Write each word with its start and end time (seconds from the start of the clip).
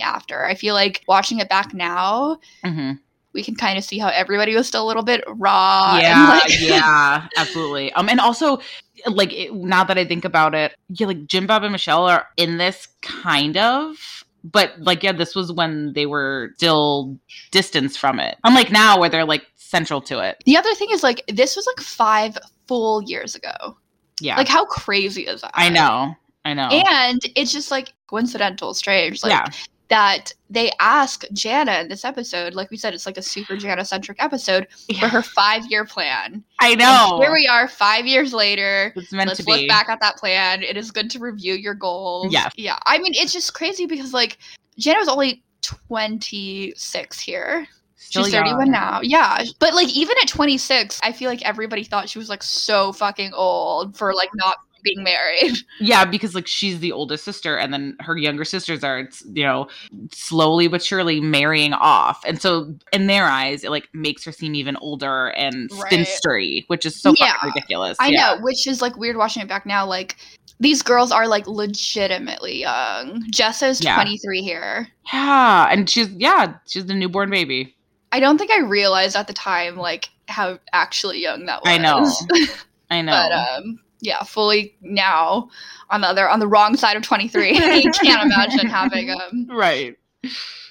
after. 0.00 0.44
I 0.44 0.54
feel 0.54 0.74
like 0.74 1.02
watching 1.08 1.38
it 1.40 1.48
back 1.48 1.74
now, 1.74 2.38
hmm 2.64 2.92
we 3.32 3.44
can 3.44 3.54
kind 3.54 3.78
of 3.78 3.84
see 3.84 3.96
how 3.96 4.08
everybody 4.08 4.56
was 4.56 4.66
still 4.66 4.84
a 4.84 4.88
little 4.88 5.04
bit 5.04 5.22
raw. 5.28 5.96
yeah, 6.02 6.40
like- 6.42 6.50
yeah, 6.60 7.28
absolutely. 7.36 7.92
Um, 7.92 8.08
and 8.08 8.18
also, 8.18 8.58
like 9.06 9.32
it, 9.32 9.54
now 9.54 9.84
that 9.84 9.96
I 9.96 10.04
think 10.04 10.24
about 10.24 10.52
it, 10.52 10.74
yeah, 10.88 11.06
like 11.06 11.28
Jim 11.28 11.46
Bob 11.46 11.62
and 11.62 11.70
Michelle 11.70 12.06
are 12.08 12.26
in 12.36 12.58
this 12.58 12.88
kind 13.02 13.56
of, 13.56 14.24
but 14.42 14.72
like 14.80 15.04
yeah, 15.04 15.12
this 15.12 15.36
was 15.36 15.52
when 15.52 15.92
they 15.92 16.06
were 16.06 16.50
still 16.56 17.16
distanced 17.52 18.00
from 18.00 18.18
it. 18.18 18.36
Unlike 18.42 18.72
now, 18.72 18.98
where 18.98 19.08
they're 19.08 19.24
like 19.24 19.46
central 19.54 20.00
to 20.00 20.18
it. 20.18 20.42
The 20.44 20.56
other 20.56 20.74
thing 20.74 20.88
is 20.90 21.04
like 21.04 21.22
this 21.28 21.54
was 21.54 21.68
like 21.68 21.78
five 21.86 22.36
full 22.66 23.00
years 23.02 23.36
ago. 23.36 23.76
Yeah, 24.20 24.38
Like 24.38 24.48
how 24.48 24.64
crazy 24.64 25.22
is 25.28 25.42
that? 25.42 25.52
I 25.54 25.68
know, 25.68 26.16
I 26.44 26.54
know. 26.54 26.68
And 26.68 27.20
it's 27.36 27.52
just 27.52 27.70
like 27.70 27.92
coincidental, 28.08 28.74
strange. 28.74 29.22
Like 29.22 29.30
yeah, 29.30 29.46
that 29.90 30.32
they 30.48 30.70
ask 30.80 31.24
Jana 31.32 31.80
in 31.80 31.88
this 31.88 32.04
episode, 32.04 32.54
like 32.54 32.70
we 32.70 32.76
said, 32.76 32.94
it's 32.94 33.04
like 33.06 33.18
a 33.18 33.22
super 33.22 33.56
Jana 33.56 33.84
centric 33.84 34.22
episode 34.22 34.66
for 34.98 35.08
her 35.08 35.20
five 35.22 35.66
year 35.70 35.84
plan. 35.84 36.42
I 36.60 36.70
And 36.70 36.78
know. 36.78 37.18
here 37.20 37.32
we 37.32 37.46
are, 37.46 37.68
five 37.68 38.06
years 38.06 38.32
later. 38.32 38.92
it's 38.96 39.12
meant 39.12 39.28
Let's 39.28 39.40
to 39.44 39.46
look 39.50 39.60
be. 39.60 39.66
back 39.68 39.88
at 39.88 40.00
that 40.00 40.16
plan. 40.16 40.62
It 40.62 40.76
is 40.76 40.90
good 40.90 41.10
to 41.10 41.18
review 41.18 41.54
your 41.54 41.74
goals. 41.74 42.32
Yeah, 42.32 42.48
Yeah. 42.56 42.78
I 42.86 42.98
mean, 42.98 43.12
it's 43.14 43.32
just 43.32 43.52
crazy 43.52 43.84
because 43.86 44.14
like 44.14 44.38
Jana 44.78 45.00
was 45.00 45.08
only 45.08 45.42
26 45.62 47.20
here. 47.20 47.66
Still 47.96 48.24
She's 48.24 48.32
31 48.32 48.60
young. 48.66 48.70
now. 48.70 49.00
Yeah. 49.02 49.44
But 49.58 49.74
like 49.74 49.88
even 49.90 50.16
at 50.22 50.28
26, 50.28 51.00
I 51.02 51.12
feel 51.12 51.28
like 51.28 51.42
everybody 51.42 51.84
thought 51.84 52.08
she 52.08 52.18
was 52.18 52.28
like 52.28 52.42
so 52.42 52.92
fucking 52.92 53.32
old 53.34 53.96
for 53.96 54.14
like 54.14 54.30
not 54.34 54.56
being 54.82 55.02
married. 55.02 55.56
Yeah, 55.82 56.04
because 56.04 56.34
like 56.34 56.46
she's 56.46 56.78
the 56.80 56.92
oldest 56.92 57.24
sister, 57.24 57.56
and 57.56 57.72
then 57.72 57.96
her 58.00 58.16
younger 58.16 58.44
sisters 58.44 58.84
are, 58.84 59.08
you 59.32 59.42
know, 59.44 59.66
slowly 60.12 60.68
but 60.68 60.82
surely 60.82 61.20
marrying 61.20 61.72
off, 61.72 62.22
and 62.26 62.40
so 62.40 62.74
in 62.92 63.06
their 63.06 63.24
eyes, 63.24 63.64
it 63.64 63.70
like 63.70 63.88
makes 63.94 64.22
her 64.24 64.32
seem 64.32 64.54
even 64.54 64.76
older 64.76 65.28
and 65.28 65.70
Right. 65.72 65.90
spinstery, 65.92 66.64
which 66.66 66.84
is 66.84 67.00
so 67.00 67.14
Yeah. 67.18 67.32
fucking 67.32 67.48
ridiculous. 67.54 67.96
I 67.98 68.08
yeah. 68.08 68.34
know, 68.34 68.42
which 68.42 68.66
is 68.66 68.82
like 68.82 68.96
weird 68.98 69.16
watching 69.16 69.42
it 69.42 69.48
back 69.48 69.64
now. 69.64 69.86
Like 69.86 70.16
these 70.60 70.82
girls 70.82 71.10
are 71.12 71.26
like 71.26 71.46
legitimately 71.46 72.60
young. 72.60 73.24
Jessa's 73.30 73.82
Yeah. 73.82 73.94
23 73.94 74.42
here. 74.42 74.86
Yeah, 75.12 75.68
and 75.70 75.88
she's 75.88 76.10
yeah, 76.10 76.54
she's 76.66 76.84
the 76.86 76.94
newborn 76.94 77.30
baby. 77.30 77.74
I 78.12 78.20
don't 78.20 78.36
think 78.38 78.50
I 78.50 78.60
realized 78.60 79.16
at 79.16 79.26
the 79.28 79.32
time 79.32 79.76
like 79.76 80.10
how 80.28 80.58
actually 80.74 81.20
young 81.22 81.46
that 81.46 81.62
was. 81.62 81.70
I 81.70 81.78
know. 81.78 82.46
I 82.90 83.02
know. 83.02 83.12
but 83.12 83.32
um 83.32 83.80
yeah, 84.00 84.22
fully 84.22 84.76
now 84.80 85.48
on 85.90 86.00
the 86.00 86.06
other 86.06 86.28
on 86.28 86.40
the 86.40 86.48
wrong 86.48 86.76
side 86.76 86.96
of 86.96 87.02
23. 87.02 87.50
I 87.56 87.82
can't 88.02 88.24
imagine 88.24 88.66
having 88.66 89.10
um 89.10 89.46
right. 89.50 89.96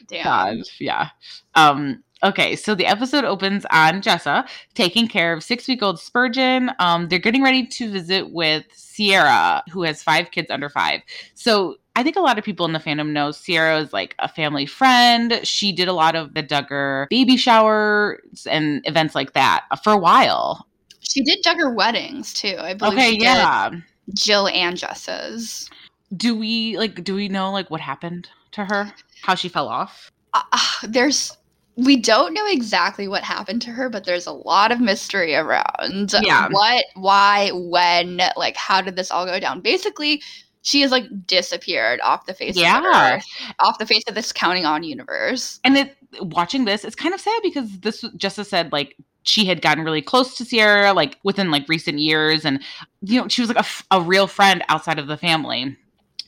damn. 0.08 0.24
God, 0.24 0.58
yeah. 0.80 1.10
Um, 1.56 2.04
okay, 2.24 2.56
so 2.56 2.76
the 2.76 2.86
episode 2.86 3.24
opens 3.24 3.66
on 3.72 4.02
Jessa 4.02 4.48
taking 4.74 5.08
care 5.08 5.34
of 5.34 5.44
six 5.44 5.68
week 5.68 5.82
old 5.82 6.00
Spurgeon. 6.00 6.72
Um, 6.80 7.08
they're 7.08 7.20
getting 7.20 7.44
ready 7.44 7.66
to 7.68 7.90
visit 7.90 8.32
with 8.32 8.66
Sierra, 8.74 9.64
who 9.72 9.84
has 9.84 10.04
five 10.04 10.32
kids 10.32 10.50
under 10.50 10.70
five. 10.70 11.02
So 11.34 11.78
I 11.96 12.04
think 12.04 12.16
a 12.16 12.22
lot 12.22 12.38
of 12.38 12.46
people 12.46 12.66
in 12.66 12.74
the 12.74 12.80
fandom 12.80 13.12
know 13.12 13.32
Sierra 13.32 13.80
is 13.80 13.92
like 13.92 14.16
a 14.20 14.30
family 14.30 14.66
friend. 14.66 15.42
She 15.44 15.72
did 15.72 15.88
a 15.88 15.94
lot 15.94 16.16
of 16.16 16.34
the 16.34 16.44
Duggar 16.44 17.10
baby 17.10 17.36
showers 17.36 18.48
and 18.50 18.82
events 18.86 19.16
like 19.16 19.34
that 19.34 19.66
for 19.84 19.92
a 19.92 19.98
while. 19.98 20.66
She 21.10 21.22
did 21.24 21.44
Duggar 21.44 21.76
weddings 21.76 22.34
too. 22.34 22.56
I 22.60 22.74
believe 22.74 22.94
Okay, 22.94 23.18
yeah. 23.20 23.72
Jill 24.14 24.48
and 24.48 24.78
Jessa's. 24.78 25.70
Do 26.16 26.36
we 26.36 26.78
like 26.78 27.04
do 27.04 27.16
we 27.16 27.28
know 27.30 27.52
like 27.52 27.70
what 27.70 27.82
happened 27.82 28.30
to 28.52 28.66
her? 28.66 28.92
How 29.24 29.36
she 29.36 29.50
fell 29.50 29.68
off? 29.68 30.12
uh, 30.34 30.42
uh, 30.52 30.60
there's 30.88 31.36
we 31.76 31.96
don't 31.96 32.34
know 32.34 32.46
exactly 32.48 33.08
what 33.08 33.24
happened 33.24 33.62
to 33.64 33.70
her, 33.72 33.90
but 33.90 34.04
there's 34.04 34.28
a 34.28 34.32
lot 34.34 34.72
of 34.72 34.82
mystery 34.82 35.34
around 35.34 36.14
Yeah. 36.22 36.50
what, 36.52 36.84
why, 36.96 37.52
when, 37.54 38.22
like 38.36 38.58
how 38.58 38.82
did 38.82 38.98
this 38.98 39.12
all 39.12 39.26
go 39.26 39.40
down? 39.40 39.62
Basically, 39.62 40.22
she 40.62 40.82
has 40.82 40.92
like 40.92 41.06
disappeared 41.26 42.02
off 42.02 42.26
the 42.26 42.34
face 42.34 42.50
of 42.50 42.56
the 42.56 42.62
Yeah. 42.62 43.16
earth, 43.16 43.26
off 43.60 43.78
the 43.80 43.86
face 43.86 44.04
of 44.10 44.16
this 44.16 44.34
counting 44.34 44.66
on 44.66 44.84
universe. 44.84 45.60
and 45.64 45.78
it 45.78 45.96
watching 46.22 46.66
this 46.66 46.84
it's 46.84 46.96
kind 46.96 47.14
of 47.14 47.22
sad 47.22 47.40
because 47.44 47.80
this 47.80 48.04
as 48.38 48.48
said 48.48 48.72
like 48.72 48.96
she 49.24 49.46
had 49.46 49.62
gotten 49.62 49.84
really 49.84 50.02
close 50.02 50.36
to 50.38 50.46
sierra 50.46 50.94
like 50.94 51.18
within 51.24 51.52
like 51.52 51.68
recent 51.70 52.00
years 52.00 52.46
and 52.46 52.62
you 53.02 53.20
know 53.22 53.28
she 53.28 53.42
was 53.42 53.50
like 53.50 53.58
a, 53.58 53.60
f- 53.60 53.86
a 53.92 54.02
real 54.02 54.28
friend 54.28 54.64
outside 54.70 54.98
of 55.00 55.08
the 55.08 55.18
family 55.18 55.76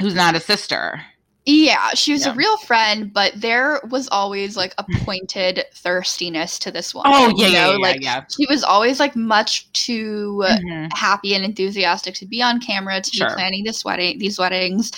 who's 0.02 0.16
not 0.16 0.36
a 0.36 0.40
sister 0.40 1.02
Yeah, 1.46 1.90
she 1.96 2.12
was 2.14 2.24
Yeah. 2.26 2.34
a 2.34 2.36
real 2.36 2.56
friend, 2.58 3.12
but 3.12 3.34
there 3.36 3.82
was 3.90 4.08
always 4.12 4.56
like 4.56 4.76
a 4.78 4.86
pointed 5.06 5.66
thirstiness 5.74 6.60
to 6.60 6.70
this 6.70 6.94
one. 6.94 7.06
oh 7.08 7.34
yeah 7.36 7.48
you 7.48 7.54
yeah, 7.54 7.66
know? 7.66 7.72
yeah, 7.72 7.78
like 7.78 8.04
yeah, 8.04 8.24
she 8.30 8.46
was 8.48 8.64
always 8.64 9.00
like 9.00 9.16
much 9.16 9.72
too 9.74 10.44
Mhm. 10.48 10.90
happy 10.94 11.34
and 11.34 11.44
enthusiastic 11.44 12.14
to 12.16 12.28
be 12.28 12.44
on 12.44 12.60
camera 12.60 13.02
to 13.02 13.10
Sure. 13.12 13.28
be 13.30 13.34
planning 13.34 13.64
this 13.64 13.84
wedding 13.84 14.20
these 14.20 14.38
weddings 14.38 14.92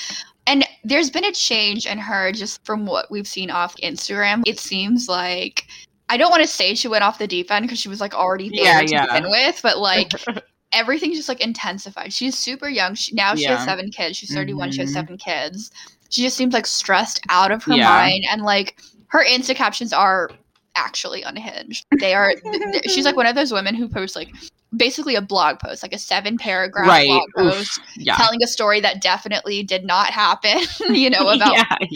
and 0.45 0.67
there's 0.83 1.09
been 1.09 1.23
a 1.23 1.31
change 1.31 1.85
in 1.85 1.97
her 1.97 2.33
just 2.33 2.59
from 2.65 2.85
what 2.85 3.09
we've 3.09 3.27
seen 3.27 3.49
off 3.49 3.77
instagram 3.77 4.43
it 4.45 4.59
seems 4.59 5.07
like 5.07 5.65
i 6.13 6.17
don't 6.17 6.29
want 6.31 6.41
to 6.43 6.47
say 6.47 6.75
she 6.75 6.87
went 6.87 7.03
off 7.03 7.17
the 7.17 7.27
deep 7.27 7.51
end 7.51 7.63
because 7.65 7.79
she 7.79 7.89
was 7.89 7.99
like 7.99 8.13
already 8.13 8.49
there 8.49 8.63
Yeah, 8.65 8.81
to 8.81 8.91
yeah. 8.91 9.05
begin 9.15 9.29
with 9.31 9.59
but 9.63 9.79
like 9.79 10.11
everything 10.73 11.13
just 11.13 11.29
like 11.29 11.39
intensified. 11.39 12.11
She's 12.11 12.35
super 12.37 12.67
young. 12.67 12.95
She, 12.95 13.13
now 13.13 13.35
she 13.35 13.43
has 13.45 13.63
seven 13.63 13.91
kids. 13.91 14.17
She's 14.17 14.33
31 14.33 14.71
she 14.71 14.81
has 14.81 14.89
Mhm. 14.89 14.93
seven 14.93 15.17
kids. 15.17 15.71
She 16.09 16.23
just 16.23 16.35
seems 16.35 16.53
like 16.53 16.65
stressed 16.65 17.19
out 17.29 17.51
of 17.51 17.63
her 17.65 17.75
Yeah. 17.75 17.89
mind 17.89 18.23
and 18.31 18.41
like 18.41 18.79
her 19.07 19.23
insta 19.23 19.55
captions 19.55 19.93
are 19.93 20.31
actually 20.75 21.21
unhinged. 21.21 21.85
They 21.99 22.13
are 22.15 22.33
she's 22.87 23.05
like 23.05 23.15
one 23.15 23.27
of 23.27 23.35
those 23.35 23.51
women 23.51 23.75
who 23.75 23.87
posts 23.87 24.15
like 24.15 24.29
basically 24.75 25.13
a 25.13 25.21
blog 25.21 25.59
post 25.59 25.83
like 25.83 25.93
a 25.93 25.99
seven 25.99 26.35
paragraph 26.35 26.87
right. 26.87 27.05
blog 27.05 27.29
post 27.37 27.79
yeah. 27.95 28.15
telling 28.15 28.41
a 28.41 28.47
story 28.47 28.79
that 28.81 29.01
definitely 29.01 29.61
did 29.61 29.85
not 29.85 30.07
happen 30.07 30.57
you 30.95 31.11
know 31.11 31.29
about 31.29 31.53
yeah 31.53 31.63
yeah 31.81 31.87